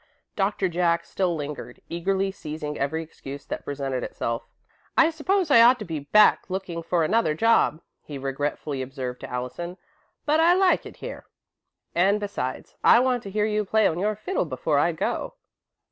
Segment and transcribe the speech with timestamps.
[0.35, 4.41] Doctor Jack still lingered, eagerly seizing every excuse that presented itself.
[4.97, 9.29] "I suppose I ought to be back looking for another job," he regretfully observed to
[9.29, 9.77] Allison,
[10.25, 11.27] "but I like it here,
[11.93, 15.35] and besides, I want to hear you play on your fiddle before I go."